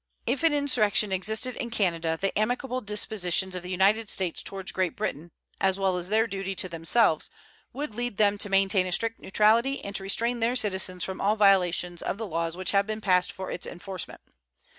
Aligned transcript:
If 0.25 0.41
an 0.41 0.51
insurrection 0.51 1.11
existed 1.11 1.55
in 1.57 1.69
Canada, 1.69 2.17
the 2.19 2.35
amicable 2.35 2.81
dispositions 2.81 3.55
of 3.55 3.61
the 3.61 3.69
United 3.69 4.09
States 4.09 4.41
toward 4.41 4.73
Great 4.73 4.95
Britain, 4.95 5.29
as 5.59 5.77
well 5.77 5.95
as 5.95 6.09
their 6.09 6.25
duty 6.25 6.55
to 6.55 6.67
themselves, 6.67 7.29
would 7.71 7.93
lead 7.93 8.17
them 8.17 8.39
to 8.39 8.49
maintain 8.49 8.87
a 8.87 8.91
strict 8.91 9.19
neutrality 9.19 9.79
and 9.85 9.95
to 9.97 10.01
restrain 10.01 10.39
their 10.39 10.55
citizens 10.55 11.03
from 11.03 11.21
all 11.21 11.35
violations 11.35 12.01
of 12.01 12.17
the 12.17 12.25
laws 12.25 12.57
which 12.57 12.71
have 12.71 12.87
been 12.87 12.99
passed 12.99 13.31
for 13.31 13.51
its 13.51 13.67
enforcement. 13.67 14.21